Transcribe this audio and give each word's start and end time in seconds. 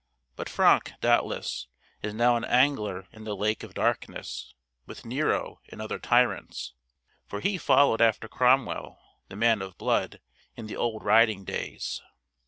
But 0.35 0.49
Franck, 0.49 0.93
doubtless, 0.99 1.67
is 2.01 2.15
now 2.15 2.35
an 2.35 2.43
angler 2.43 3.07
in 3.11 3.23
the 3.23 3.35
Lake 3.35 3.61
of 3.61 3.75
Darkness, 3.75 4.55
with 4.87 5.05
Nero 5.05 5.61
and 5.69 5.79
other 5.79 5.99
tyrants, 5.99 6.73
for 7.27 7.39
he 7.39 7.59
followed 7.59 8.01
after 8.01 8.27
Cromwell, 8.27 8.99
the 9.29 9.35
man 9.35 9.61
of 9.61 9.77
blood, 9.77 10.19
in 10.57 10.65
the 10.65 10.75
old 10.75 11.03
riding 11.03 11.43
days. 11.45 12.01